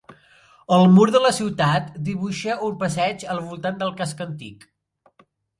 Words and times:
El 0.77 0.85
mur 0.93 1.05
de 1.15 1.21
la 1.25 1.31
ciutat 1.39 1.91
dibuixa 2.09 2.57
un 2.71 2.81
passeig 2.85 3.29
al 3.35 3.45
voltant 3.51 3.81
del 3.85 3.95
casc 4.01 4.25
antic. 4.31 4.71